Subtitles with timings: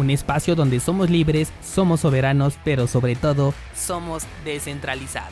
[0.00, 5.30] un espacio donde somos libres, somos soberanos, pero sobre todo somos descentralizados.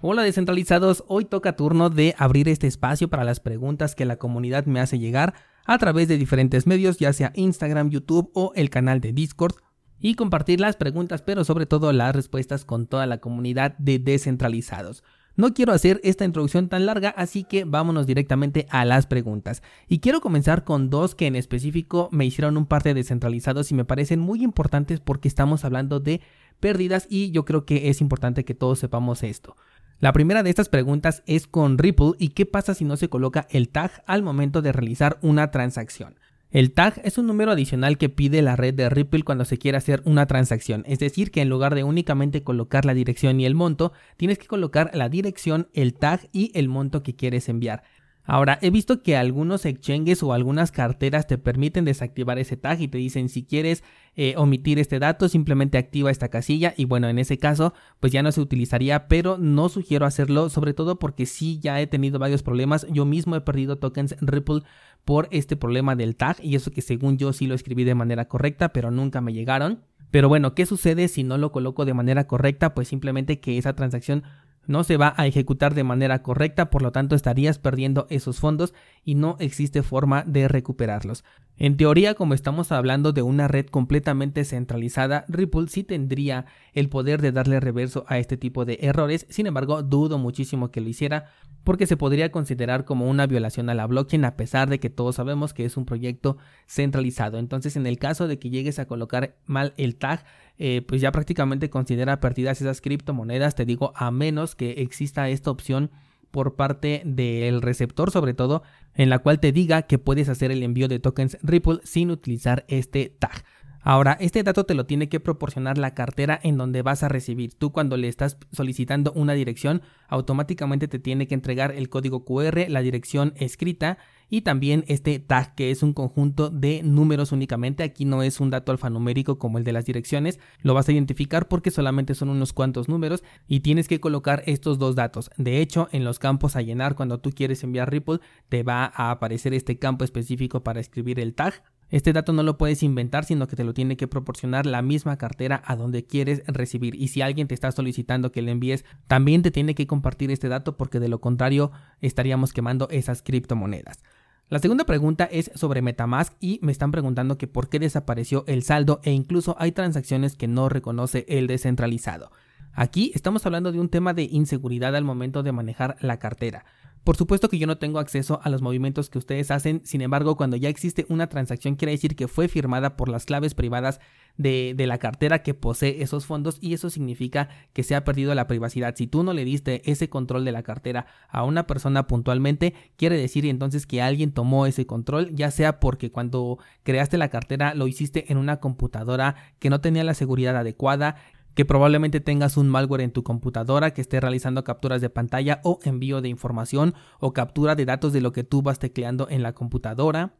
[0.00, 4.64] Hola descentralizados, hoy toca turno de abrir este espacio para las preguntas que la comunidad
[4.64, 5.34] me hace llegar
[5.66, 9.56] a través de diferentes medios, ya sea Instagram, YouTube o el canal de Discord,
[9.98, 15.02] y compartir las preguntas, pero sobre todo las respuestas con toda la comunidad de descentralizados.
[15.40, 19.62] No quiero hacer esta introducción tan larga, así que vámonos directamente a las preguntas.
[19.88, 23.74] Y quiero comenzar con dos que en específico me hicieron un par de descentralizados y
[23.74, 26.20] me parecen muy importantes porque estamos hablando de
[26.60, 29.56] pérdidas y yo creo que es importante que todos sepamos esto.
[29.98, 33.46] La primera de estas preguntas es con Ripple y qué pasa si no se coloca
[33.48, 36.16] el tag al momento de realizar una transacción.
[36.50, 39.78] El tag es un número adicional que pide la red de Ripple cuando se quiere
[39.78, 43.54] hacer una transacción, es decir, que en lugar de únicamente colocar la dirección y el
[43.54, 47.84] monto, tienes que colocar la dirección, el tag y el monto que quieres enviar.
[48.24, 52.88] Ahora, he visto que algunos exchanges o algunas carteras te permiten desactivar ese tag y
[52.88, 53.82] te dicen si quieres
[54.14, 58.22] eh, omitir este dato, simplemente activa esta casilla y bueno, en ese caso, pues ya
[58.22, 62.42] no se utilizaría, pero no sugiero hacerlo, sobre todo porque sí ya he tenido varios
[62.42, 62.86] problemas.
[62.90, 64.62] Yo mismo he perdido tokens Ripple
[65.04, 68.28] por este problema del tag y eso que según yo sí lo escribí de manera
[68.28, 69.80] correcta, pero nunca me llegaron.
[70.10, 72.74] Pero bueno, ¿qué sucede si no lo coloco de manera correcta?
[72.74, 74.24] Pues simplemente que esa transacción
[74.66, 78.74] no se va a ejecutar de manera correcta, por lo tanto estarías perdiendo esos fondos
[79.04, 81.24] y no existe forma de recuperarlos.
[81.56, 87.20] En teoría, como estamos hablando de una red completamente centralizada, Ripple sí tendría el poder
[87.20, 91.26] de darle reverso a este tipo de errores, sin embargo, dudo muchísimo que lo hiciera
[91.64, 95.16] porque se podría considerar como una violación a la blockchain a pesar de que todos
[95.16, 97.38] sabemos que es un proyecto centralizado.
[97.38, 100.24] Entonces, en el caso de que llegues a colocar mal el tag,
[100.58, 105.50] eh, pues ya prácticamente considera perdidas esas criptomonedas, te digo, a menos que exista esta
[105.50, 105.90] opción
[106.30, 108.62] por parte del receptor sobre todo
[108.94, 112.64] en la cual te diga que puedes hacer el envío de tokens Ripple sin utilizar
[112.68, 113.44] este tag.
[113.82, 117.54] Ahora, este dato te lo tiene que proporcionar la cartera en donde vas a recibir.
[117.54, 122.68] Tú cuando le estás solicitando una dirección, automáticamente te tiene que entregar el código QR,
[122.68, 123.96] la dirección escrita
[124.28, 127.82] y también este tag que es un conjunto de números únicamente.
[127.82, 130.38] Aquí no es un dato alfanumérico como el de las direcciones.
[130.62, 134.78] Lo vas a identificar porque solamente son unos cuantos números y tienes que colocar estos
[134.78, 135.30] dos datos.
[135.38, 138.20] De hecho, en los campos a llenar cuando tú quieres enviar Ripple,
[138.50, 142.56] te va a aparecer este campo específico para escribir el tag este dato no lo
[142.56, 146.42] puedes inventar, sino que te lo tiene que proporcionar la misma cartera a donde quieres
[146.46, 146.94] recibir.
[146.94, 150.48] Y si alguien te está solicitando que le envíes, también te tiene que compartir este
[150.48, 154.02] dato porque de lo contrario estaríamos quemando esas criptomonedas.
[154.48, 158.64] La segunda pregunta es sobre Metamask y me están preguntando que por qué desapareció el
[158.64, 162.32] saldo e incluso hay transacciones que no reconoce el descentralizado.
[162.72, 166.64] Aquí estamos hablando de un tema de inseguridad al momento de manejar la cartera.
[167.04, 170.36] Por supuesto que yo no tengo acceso a los movimientos que ustedes hacen, sin embargo,
[170.36, 174.00] cuando ya existe una transacción quiere decir que fue firmada por las claves privadas
[174.36, 178.46] de, la cartera que posee esos fondos y eso significa que se ha perdido la
[178.46, 178.94] privacidad.
[178.96, 183.16] Si tú no le diste ese control de la cartera a una persona puntualmente, quiere
[183.16, 187.86] decir entonces que alguien tomó ese control, ya sea porque cuando creaste la cartera lo
[187.86, 191.16] hiciste en una computadora que no tenía la seguridad adecuada,
[191.54, 195.78] que probablemente tengas un malware en tu computadora que esté realizando capturas de pantalla o
[195.82, 199.52] envío de información o captura de datos de lo que tú vas tecleando en la
[199.52, 200.34] computadora.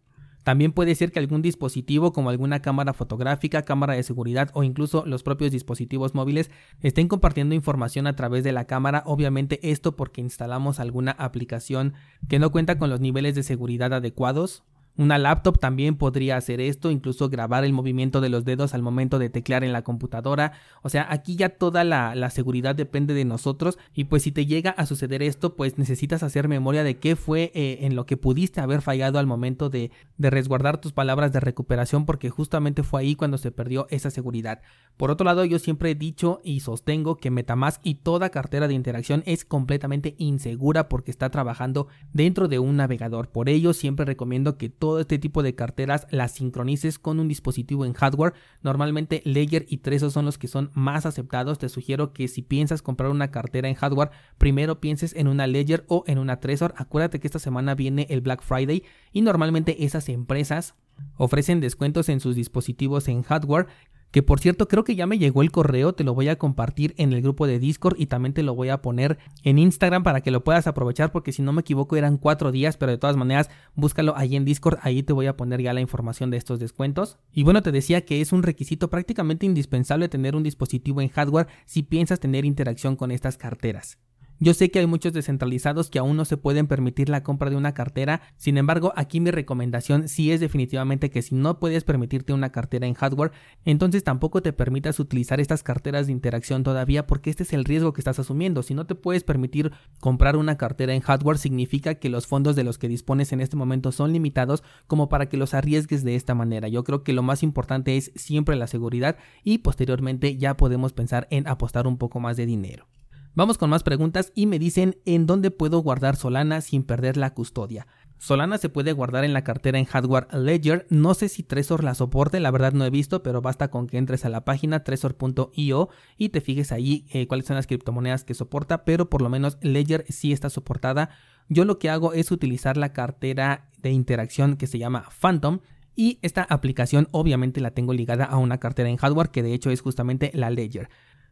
[0.44, 5.04] También puede ser que algún dispositivo como alguna cámara fotográfica, cámara de seguridad o incluso
[5.04, 6.50] los propios dispositivos móviles
[6.80, 9.02] estén compartiendo información a través de la cámara.
[9.04, 11.92] Obviamente esto porque instalamos alguna aplicación
[12.28, 14.64] que no cuenta con los niveles de seguridad adecuados.
[14.96, 19.18] Una laptop también podría hacer esto, incluso grabar el movimiento de los dedos al momento
[19.18, 20.52] de teclear en la computadora.
[20.82, 24.70] O sea, aquí ya toda la, seguridad depende de nosotros y pues si te llega
[24.70, 28.60] a suceder esto, pues necesitas hacer memoria de qué fue eh, en lo que pudiste
[28.60, 33.14] haber fallado al momento de, de resguardar tus palabras de recuperación porque justamente fue ahí
[33.14, 34.60] cuando se perdió esa seguridad.
[34.96, 38.74] Por otro lado, yo siempre he dicho y sostengo que Metamask y toda cartera de
[38.74, 43.28] interacción es completamente insegura porque está trabajando dentro de un navegador.
[43.28, 47.92] Por ello, siempre recomiendo que este tipo de carteras las sincronices con un dispositivo en
[47.92, 48.34] hardware.
[48.62, 51.58] Normalmente Ledger y Trezor son los que son más aceptados.
[51.58, 55.84] Te sugiero que si piensas comprar una cartera en hardware, primero pienses en una Ledger
[55.88, 56.74] o en una Trezor.
[56.76, 58.82] Acuérdate que esta semana viene el Black Friday
[59.12, 60.74] y normalmente esas empresas
[61.16, 63.66] ofrecen descuentos en sus dispositivos en hardware
[64.10, 66.94] que por cierto creo que ya me llegó el correo, te lo voy a compartir
[66.96, 70.20] en el grupo de Discord y también te lo voy a poner en Instagram para
[70.20, 73.16] que lo puedas aprovechar porque si no me equivoco eran cuatro días, pero de todas
[73.16, 76.58] maneras búscalo ahí en Discord, ahí te voy a poner ya la información de estos
[76.58, 77.18] descuentos.
[77.32, 81.48] Y bueno, te decía que es un requisito prácticamente indispensable tener un dispositivo en hardware
[81.66, 83.98] si piensas tener interacción con estas carteras.
[84.42, 87.56] Yo sé que hay muchos descentralizados que aún no se pueden permitir la compra de
[87.56, 92.32] una cartera, sin embargo aquí mi recomendación sí es definitivamente que si no puedes permitirte
[92.32, 93.32] una cartera en hardware,
[93.66, 97.92] entonces tampoco te permitas utilizar estas carteras de interacción todavía porque este es el riesgo
[97.92, 98.62] que estás asumiendo.
[98.62, 102.64] Si no te puedes permitir comprar una cartera en hardware significa que los fondos de
[102.64, 106.34] los que dispones en este momento son limitados como para que los arriesgues de esta
[106.34, 106.66] manera.
[106.68, 111.28] Yo creo que lo más importante es siempre la seguridad y posteriormente ya podemos pensar
[111.30, 112.86] en apostar un poco más de dinero.
[113.34, 117.32] Vamos con más preguntas y me dicen en dónde puedo guardar Solana sin perder la
[117.32, 117.86] custodia.
[118.18, 120.86] Solana se puede guardar en la cartera en hardware Ledger.
[120.90, 123.98] No sé si Trezor la soporte, la verdad no he visto, pero basta con que
[123.98, 125.88] entres a la página trezor.io
[126.18, 129.58] y te fijes ahí eh, cuáles son las criptomonedas que soporta, pero por lo menos
[129.62, 131.10] Ledger sí está soportada.
[131.48, 135.60] Yo lo que hago es utilizar la cartera de interacción que se llama Phantom.
[135.96, 139.70] Y esta aplicación obviamente la tengo ligada a una cartera en hardware que de hecho
[139.70, 140.88] es justamente la Ledger.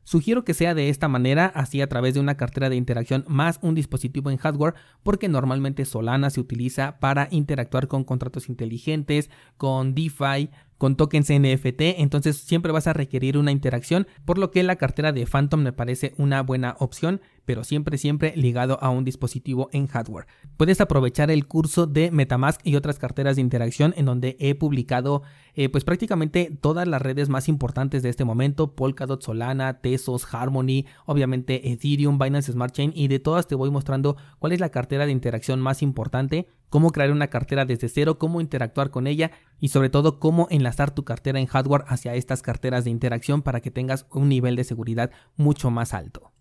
[0.09, 3.59] Sugiero que sea de esta manera, así a través de una cartera de interacción más
[3.61, 4.73] un dispositivo en hardware,
[5.03, 9.29] porque normalmente Solana se utiliza para interactuar con contratos inteligentes,
[9.59, 14.63] con DeFi, con tokens NFT, entonces siempre vas a requerir una interacción, por lo que
[14.63, 19.05] la cartera de Phantom me parece una buena opción, pero siempre siempre ligado a un
[19.05, 20.27] dispositivo en hardware.
[20.57, 25.23] Puedes aprovechar el curso de MetaMask y otras carteras de interacción en donde he publicado
[25.55, 30.85] eh, pues prácticamente todas las redes más importantes de este momento, Polkadot, Solana, Tesos, Harmony,
[31.07, 35.07] obviamente Ethereum, Binance Smart Chain y de todas te voy mostrando cuál es la cartera
[35.07, 39.31] de interacción más importante cómo crear una cartera desde cero, cómo interactuar con ella
[39.61, 43.61] y sobre todo cómo enlazar tu cartera en hardware hacia estas carteras de interacción para
[43.61, 46.33] que tengas un nivel de seguridad mucho más alto.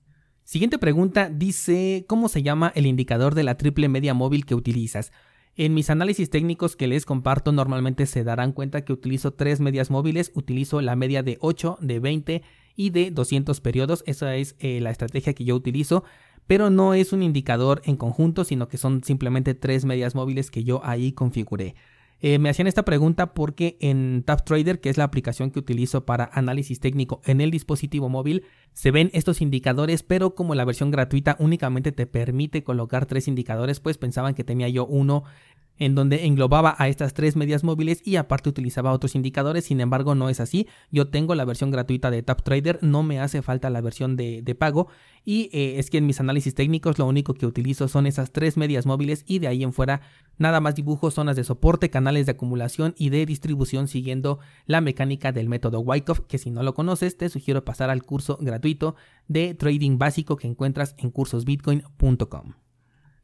[0.43, 5.11] Siguiente pregunta dice, ¿cómo se llama el indicador de la triple media móvil que utilizas?
[5.57, 9.89] En mis análisis técnicos que les comparto normalmente se darán cuenta que utilizo tres medias
[9.89, 12.43] móviles, utilizo la media de 8, de 20
[12.75, 16.03] y de 200 periodos, esa es eh, la estrategia que yo utilizo
[16.47, 20.63] pero no es un indicador en conjunto, sino que son simplemente tres medias móviles que
[20.63, 21.75] yo ahí configuré.
[22.19, 26.29] Eh, me hacían esta pregunta porque en TapTrader, que es la aplicación que utilizo para
[26.33, 28.43] análisis técnico en el dispositivo móvil,
[28.77, 33.79] se ven estos indicadores, pero como la versión gratuita únicamente te permite colocar tres indicadores,
[33.79, 35.23] pues pensaban que tenía yo uno
[35.79, 40.15] en donde englobaba a estas tres medias móviles y aparte utilizaba otros indicadores, sin embargo
[40.15, 43.81] no es así, yo tengo la versión gratuita de TapTrader, no me hace falta la
[43.81, 44.87] versión de, pago.
[45.23, 48.55] Y eh, es que en mis análisis técnicos lo único que utilizo son esas tres
[48.55, 49.99] medias móviles y de ahí en fuera
[50.37, 55.33] nada más dibujo zonas de soporte, canales de acumulación y de distribución siguiendo la mecánica
[55.33, 58.66] del método Wyckoff, que si no lo conoces te sugiero pasar al curso gratuito
[59.27, 62.53] de trading básico que encuentras en cursosbitcoin.com.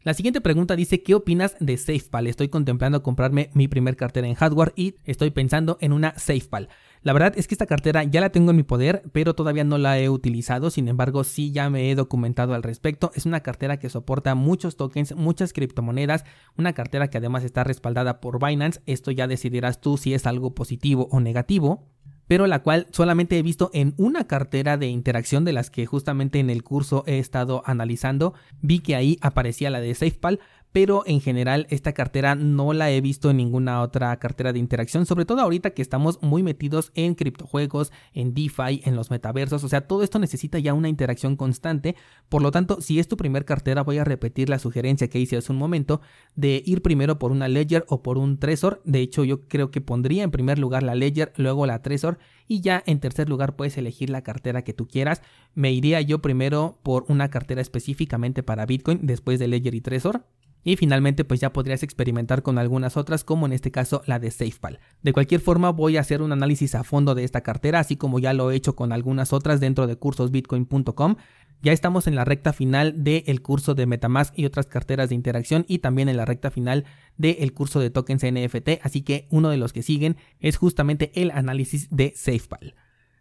[0.03, 2.27] La siguiente pregunta dice, ¿qué opinas de SafePal?
[2.27, 6.67] Estoy contemplando comprarme mi primer cartera en hardware y estoy pensando en una SafePal.
[7.03, 9.77] La verdad es que esta cartera ya la tengo en mi poder, pero todavía no
[9.77, 13.11] la he utilizado, sin embargo sí ya me he documentado al respecto.
[13.15, 16.25] Es una cartera que soporta muchos tokens, muchas criptomonedas,
[16.57, 18.81] una cartera que además está respaldada por Binance.
[18.85, 21.87] Esto ya decidirás tú si es algo positivo o negativo
[22.33, 26.39] pero la cual solamente he visto en una cartera de interacción de las que justamente
[26.39, 28.33] en el curso he estado analizando.
[28.59, 30.39] Vi que ahí aparecía la de SafePal,
[30.73, 35.05] pero en general esta cartera no la he visto en ninguna otra cartera de interacción,
[35.05, 39.69] sobre todo ahorita que estamos muy metidos en criptojuegos, en DeFi, en los metaversos, o
[39.69, 41.95] sea, todo esto necesita ya una interacción constante,
[42.27, 45.37] por lo tanto, si es tu primer cartera, voy a repetir la sugerencia que hice
[45.37, 46.01] hace un momento
[46.35, 49.79] de ir primero por una Ledger o por un Trezor, de hecho yo creo que
[49.79, 53.77] pondría en primer lugar la Ledger, luego la Trezor y ya en tercer lugar puedes
[53.77, 55.21] elegir la cartera que tú quieras,
[55.53, 60.25] me iría yo primero por una cartera específicamente para Bitcoin después de Ledger y Trezor
[60.63, 64.31] y finalmente pues ya podrías experimentar con algunas otras como en este caso la de
[64.31, 64.79] SafePal.
[65.01, 68.19] De cualquier forma voy a hacer un análisis a fondo de esta cartera así como
[68.19, 71.15] ya lo he hecho con algunas otras dentro de cursosbitcoin.com.
[71.61, 75.63] Ya estamos en la recta final del curso de Metamask y otras carteras de interacción
[75.67, 76.83] y también en la recta final
[77.17, 81.31] del curso de tokens NFT, así que uno de los que siguen es justamente el
[81.31, 82.75] análisis de SafePal.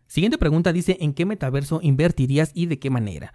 [0.08, 3.32] Siguiente pregunta dice, ¿en qué metaverso invertirías y de qué manera?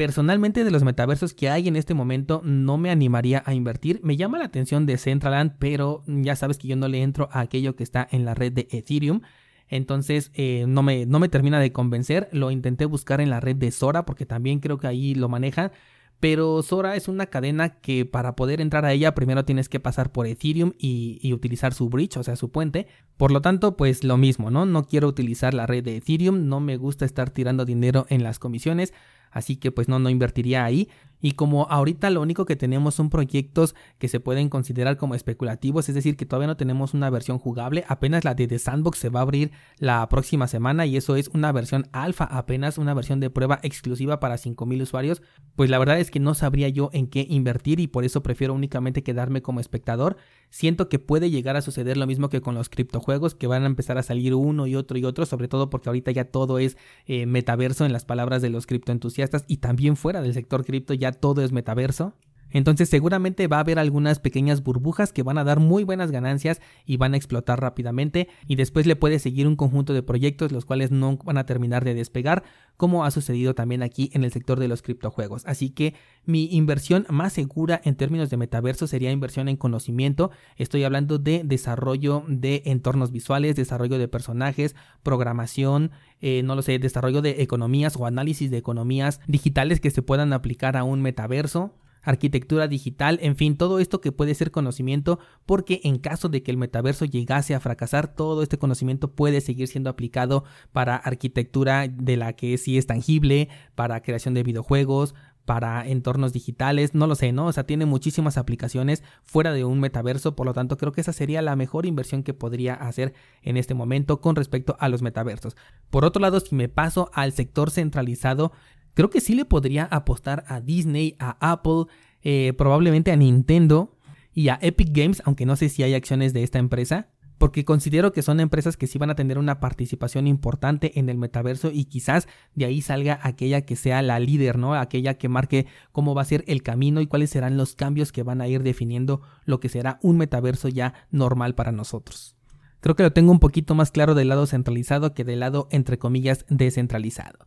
[0.00, 4.00] Personalmente de los metaversos que hay en este momento no me animaría a invertir.
[4.02, 7.40] Me llama la atención de Centraland, pero ya sabes que yo no le entro a
[7.40, 9.20] aquello que está en la red de Ethereum.
[9.68, 12.30] Entonces eh, no, me, no me termina de convencer.
[12.32, 15.70] Lo intenté buscar en la red de Sora porque también creo que ahí lo manejan
[16.18, 20.12] pero Sora es una cadena que para poder entrar a ella primero tienes que pasar
[20.12, 22.86] por Ethereum y, y, utilizar su bridge, o sea, su puente.
[23.16, 24.66] Por lo tanto, pues lo mismo, ¿no?
[24.66, 28.38] No quiero utilizar la red de Ethereum, no me gusta estar tirando dinero en las
[28.38, 28.92] comisiones,
[29.30, 30.88] así que pues no, no invertiría ahí.
[31.20, 35.88] Y como ahorita lo único que tenemos son proyectos que se pueden considerar como especulativos,
[35.88, 39.08] es decir, que todavía no tenemos una versión jugable, apenas la de The Sandbox se
[39.08, 43.20] va a abrir la próxima semana y eso es una versión alfa, apenas una versión
[43.20, 45.22] de prueba exclusiva para 5000 usuarios,
[45.56, 48.54] pues la verdad es que no sabría yo en qué invertir y por eso prefiero
[48.54, 50.16] únicamente quedarme como espectador.
[50.48, 53.66] Siento que puede llegar a suceder lo mismo que con los criptojuegos, que van a
[53.66, 56.76] empezar a salir uno y otro y otro, sobre todo porque ahorita ya todo es
[57.06, 61.42] eh, metaverso en las palabras de los criptoentusiastas y también fuera del sector cripto todo
[61.42, 62.14] es metaverso.
[62.50, 66.60] Entonces seguramente va a haber algunas pequeñas burbujas que van a dar muy buenas ganancias
[66.86, 70.64] y van a explotar rápidamente y después le puede seguir un conjunto de proyectos los
[70.64, 72.42] cuales no van a terminar de despegar
[72.76, 75.42] como ha sucedido también aquí en el sector de los criptojuegos.
[75.46, 80.30] Así que mi inversión más segura en términos de metaverso sería inversión en conocimiento.
[80.56, 85.90] Estoy hablando de desarrollo de entornos visuales, desarrollo de personajes, programación,
[86.22, 90.32] eh, no lo sé, desarrollo de economías o análisis de economías digitales que se puedan
[90.32, 95.80] aplicar a un metaverso arquitectura digital, en fin, todo esto que puede ser conocimiento, porque
[95.84, 99.90] en caso de que el metaverso llegase a fracasar, todo este conocimiento puede seguir siendo
[99.90, 105.14] aplicado para arquitectura de la que sí es tangible, para creación de videojuegos,
[105.44, 107.46] para entornos digitales, no lo sé, ¿no?
[107.46, 111.12] O sea, tiene muchísimas aplicaciones fuera de un metaverso, por lo tanto creo que esa
[111.12, 115.56] sería la mejor inversión que podría hacer en este momento con respecto a los metaversos.
[115.90, 118.52] Por otro lado, si me paso al sector centralizado,
[118.94, 121.84] Creo que sí le podría apostar a Disney, a Apple,
[122.22, 123.96] eh, probablemente a Nintendo
[124.34, 127.08] y a Epic Games, aunque no sé si hay acciones de esta empresa,
[127.40, 131.16] porque considero que son empresas que sí van a tener una participación importante en el
[131.16, 134.74] metaverso y quizás de ahí salga aquella que sea la líder, ¿no?
[134.74, 138.22] Aquella que marque cómo va a ser el camino y cuáles serán los cambios que
[138.22, 142.36] van a ir definiendo lo que será un metaverso ya normal para nosotros.
[142.80, 145.98] Creo que lo tengo un poquito más claro del lado centralizado que del lado entre
[145.98, 147.46] comillas descentralizado.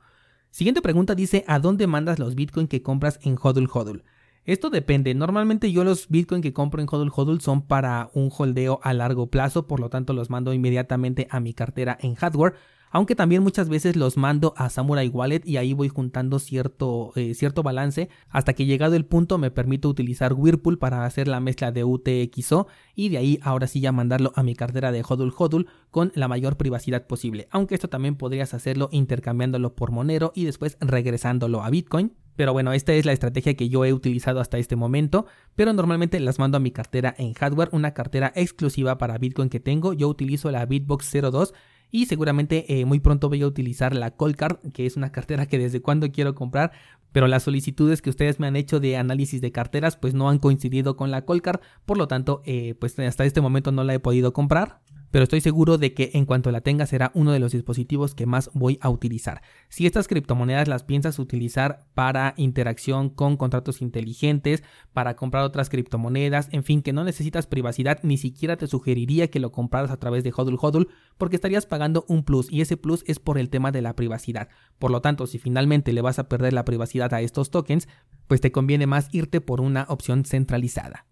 [0.54, 4.04] Siguiente pregunta dice, ¿a dónde mandas los Bitcoin que compras en Hodl Hodl?
[4.46, 8.80] Esto depende, normalmente yo los Bitcoin que compro en Hodl Hodl son para un holdeo
[8.84, 12.54] a largo plazo, por lo tanto los mando inmediatamente a mi cartera en hardware,
[12.94, 17.34] aunque también muchas veces los mando a Samurai Wallet y ahí voy juntando cierto, eh,
[17.34, 21.72] cierto balance hasta que llegado el punto me permito utilizar Whirlpool para hacer la mezcla
[21.72, 25.68] de UTXO y de ahí ahora sí ya mandarlo a mi cartera de Hodul Hodul
[25.90, 30.78] con la mayor privacidad posible, aunque esto también podrías hacerlo intercambiándolo por Monero y después
[30.80, 32.14] regresándolo a Bitcoin.
[32.36, 36.20] Pero bueno, esta es la estrategia que yo he utilizado hasta este momento, pero normalmente
[36.20, 39.94] las mando a mi cartera en hardware, una cartera exclusiva para Bitcoin que tengo.
[39.94, 41.54] Yo utilizo la Bitbox 02
[41.94, 45.60] y seguramente eh, muy pronto voy a utilizar la Card, que es una cartera que
[45.60, 46.72] desde cuando quiero comprar,
[47.12, 50.40] pero las solicitudes que ustedes me han hecho de análisis de carteras pues no han
[50.40, 54.00] coincidido con la Card, por lo tanto eh, pues hasta este momento no la he
[54.00, 54.82] podido comprar
[55.14, 58.26] pero estoy seguro de que en cuanto la tenga será uno de los dispositivos que
[58.26, 59.44] más voy a utilizar.
[59.70, 66.50] Si estas criptomonedas las piensas utilizar para interacción con contratos inteligentes, para comprar otras criptomonedas,
[66.52, 70.24] en fin, que no necesitas privacidad, ni siquiera te sugeriría que lo compraras a través
[70.24, 70.88] de Hodl Hodl
[71.20, 74.50] porque estarías pagando un plus y ese plus es por el tema de la privacidad.
[74.80, 77.88] Por lo tanto, si finalmente le vas a perder la privacidad a estos tokens,
[78.26, 81.06] pues te conviene más irte por una opción centralizada.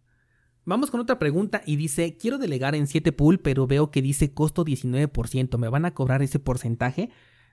[0.64, 4.32] Vamos con otra pregunta y dice, quiero delegar en 7 pool, pero veo que dice
[4.32, 7.10] costo 19%, ¿me van a cobrar ese porcentaje?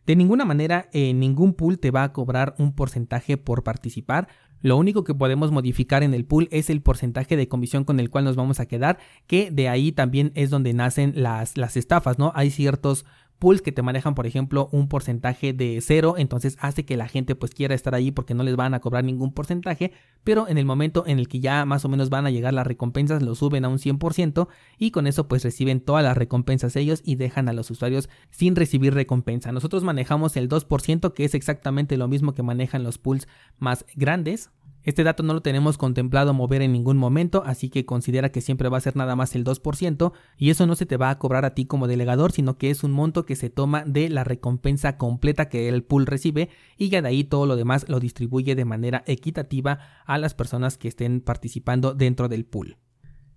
[0.07, 4.29] De ninguna manera, eh, ningún pool te va a cobrar un porcentaje por participar.
[4.61, 8.11] Lo único que podemos modificar en el pool es el porcentaje de comisión con el
[8.11, 12.19] cual nos vamos a quedar, que de ahí también es donde nacen las, las estafas,
[12.19, 12.33] ¿no?
[12.35, 13.07] Hay ciertos
[13.38, 17.35] pools que te manejan, por ejemplo, un porcentaje de cero, entonces hace que la gente
[17.35, 19.92] pues quiera estar ahí porque no les van a cobrar ningún porcentaje,
[20.25, 22.66] pero en el momento en el que ya más o menos van a llegar las
[22.66, 27.02] recompensas, lo suben a un 100% y con eso pues reciben todas las recompensas ellos
[27.04, 29.52] y dejan a los usuarios sin recibir recompensa.
[29.52, 33.28] Nosotros manejamos el 2% que es exactamente lo mismo que manejan los pools
[33.59, 34.50] más grandes,
[34.88, 38.71] este dato no lo tenemos contemplado mover en ningún momento, así que considera que siempre
[38.71, 41.45] va a ser nada más el 2% y eso no se te va a cobrar
[41.45, 44.97] a ti como delegador, sino que es un monto que se toma de la recompensa
[44.97, 48.64] completa que el pool recibe y ya de ahí todo lo demás lo distribuye de
[48.64, 52.78] manera equitativa a las personas que estén participando dentro del pool.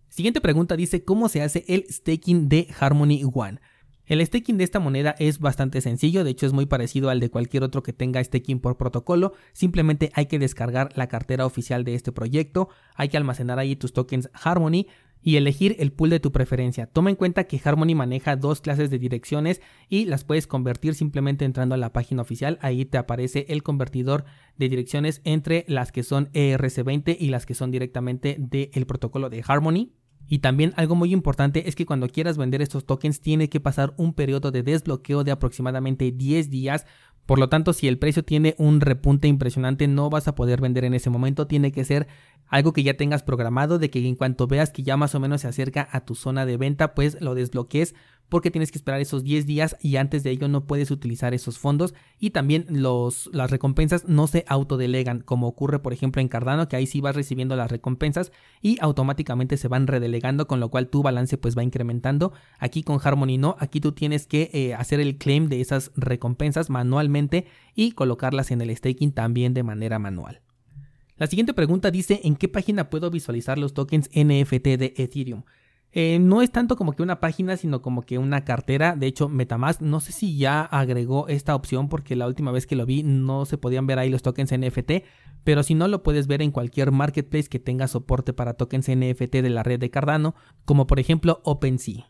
[0.08, 3.60] Siguiente pregunta dice cómo se hace el staking de Harmony One.
[4.12, 7.30] El staking de esta moneda es bastante sencillo, de hecho es muy parecido al de
[7.30, 11.96] cualquier otro que tenga staking por protocolo, simplemente hay que descargar la cartera oficial de
[11.96, 14.88] este proyecto, hay que almacenar ahí tus tokens Harmony
[15.22, 16.88] y elegir el pool de tu preferencia.
[16.88, 21.46] Toma en cuenta que Harmony maneja dos clases de direcciones y las puedes convertir simplemente
[21.46, 22.60] entrando a la página oficial.
[22.62, 24.26] Ahí te aparece el convertidor
[24.58, 29.42] de direcciones entre las que son ERC20 y las que son directamente del protocolo de
[29.48, 29.94] Harmony.
[30.32, 33.94] Y también algo muy importante es que cuando quieras vender estos tokens tiene que pasar
[33.98, 36.86] un periodo de desbloqueo de aproximadamente 10 días.
[37.26, 40.86] Por lo tanto, si el precio tiene un repunte impresionante, no vas a poder vender
[40.86, 41.48] en ese momento.
[41.48, 42.08] Tiene que ser
[42.52, 45.42] algo que ya tengas programado, de que en cuanto veas que ya más o menos
[45.42, 47.96] se acerca a tu zona de venta, pues lo desbloquees
[48.32, 51.60] porque tienes que esperar esos 10 días y antes de ello no puedes utilizar esos
[51.60, 51.94] fondos.
[52.18, 56.78] Y también los, las recompensas no se autodelegan como ocurre por ejemplo en Cardano que
[56.78, 58.32] ahí sí vas recibiendo las recompensas
[58.62, 62.32] y automáticamente se van redelegando con lo cual tu balance pues va incrementando.
[62.58, 66.70] Aquí con Harmony no aquí tú tienes que eh, hacer el claim de esas recompensas
[66.70, 70.42] manualmente y colocarlas en el staking también de manera manual
[71.22, 75.44] la siguiente pregunta dice en qué página puedo visualizar los tokens NFT de Ethereum
[75.92, 78.96] eh, no es tanto como que una página, sino como que una cartera.
[78.96, 82.76] De hecho, Metamask, no sé si ya agregó esta opción porque la última vez que
[82.76, 85.04] lo vi no se podían ver ahí los tokens NFT.
[85.44, 89.34] Pero si no, lo puedes ver en cualquier marketplace que tenga soporte para tokens NFT
[89.44, 90.34] de la red de Cardano,
[90.66, 92.10] como por ejemplo OpenSea.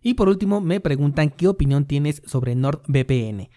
[0.00, 3.50] Y por último, me preguntan qué opinión tienes sobre NordVPN.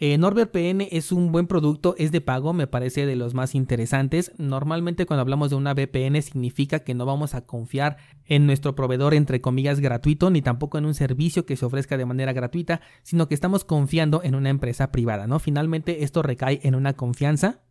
[0.00, 4.30] Eh, NordVPN es un buen producto, es de pago, me parece de los más interesantes.
[4.38, 9.12] Normalmente cuando hablamos de una VPN significa que no vamos a confiar en nuestro proveedor
[9.14, 13.26] entre comillas gratuito, ni tampoco en un servicio que se ofrezca de manera gratuita, sino
[13.26, 15.40] que estamos confiando en una empresa privada, ¿no?
[15.40, 17.62] Finalmente esto recae en una confianza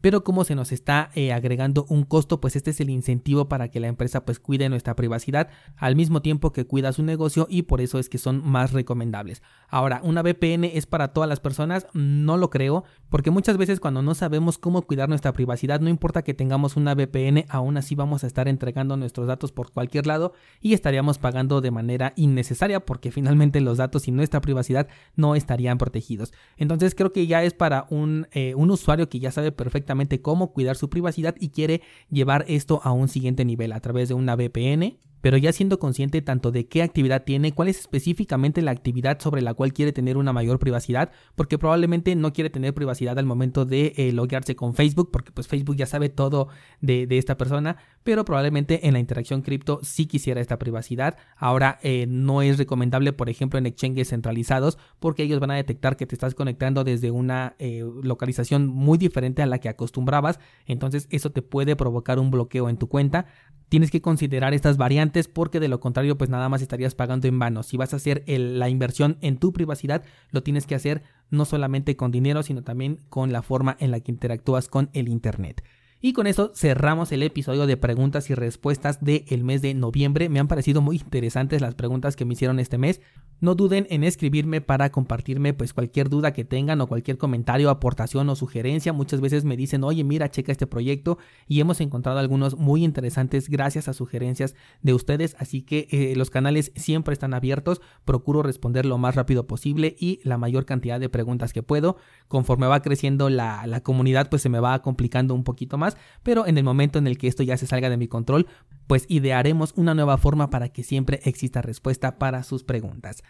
[0.00, 3.68] pero como se nos está eh, agregando un costo, pues este es el incentivo para
[3.68, 7.62] que la empresa pues cuide nuestra privacidad al mismo tiempo que cuida su negocio y
[7.62, 9.42] por eso es que son más recomendables.
[9.68, 11.86] Ahora, ¿una VPN es para todas las personas?
[11.92, 16.22] No lo creo, porque muchas veces cuando no sabemos cómo cuidar nuestra privacidad, no importa
[16.22, 20.34] que tengamos una VPN, aún así vamos a estar entregando nuestros datos por cualquier lado
[20.60, 25.78] y estaríamos pagando de manera innecesaria porque finalmente los datos y nuestra privacidad no estarían
[25.78, 26.32] protegidos.
[26.56, 29.85] Entonces creo que ya es para un, eh, un usuario que ya sabe perfectamente
[30.20, 34.14] cómo cuidar su privacidad y quiere llevar esto a un siguiente nivel a través de
[34.14, 38.70] una VPN pero ya siendo consciente tanto de qué actividad tiene, cuál es específicamente la
[38.70, 43.18] actividad sobre la cual quiere tener una mayor privacidad, porque probablemente no quiere tener privacidad
[43.18, 46.48] al momento de eh, con Facebook, porque pues Facebook ya sabe todo
[46.80, 51.16] de, esta persona, pero probablemente en la interacción cripto sí quisiera esta privacidad.
[51.36, 55.96] Ahora eh, no es recomendable, por ejemplo, en exchanges centralizados, porque ellos van a detectar
[55.96, 61.08] que te estás conectando desde una eh, localización muy diferente a la que acostumbrabas, entonces
[61.10, 63.26] eso te puede provocar un bloqueo en tu cuenta.
[63.68, 67.38] Tienes que considerar estas variantes porque de lo contrario pues nada más estarías pagando en
[67.38, 67.62] vano.
[67.62, 71.96] Si vas a hacer la inversión en tu privacidad, lo tienes que hacer no solamente
[71.96, 75.62] con dinero, sino también con la forma en la que interactúas con el Internet.
[76.00, 80.28] Y con eso cerramos el episodio de preguntas y respuestas del mes de noviembre.
[80.28, 83.00] Me han parecido muy interesantes las preguntas que me hicieron este mes.
[83.40, 88.28] No duden en escribirme para compartirme pues cualquier duda que tengan o cualquier comentario, aportación
[88.28, 88.92] o sugerencia.
[88.92, 93.48] Muchas veces me dicen, oye mira, checa este proyecto y hemos encontrado algunos muy interesantes
[93.48, 95.36] gracias a sugerencias de ustedes.
[95.38, 97.80] Así que eh, los canales siempre están abiertos.
[98.04, 101.96] Procuro responder lo más rápido posible y la mayor cantidad de preguntas que puedo.
[102.28, 105.76] Conforme va creciendo la, la comunidad pues se me va complicando un poquito
[106.22, 108.46] Pero en el momento en el que esto ya se salga de mi control
[108.86, 113.22] pues idearemos una nueva forma para que siempre exista respuesta para sus preguntas.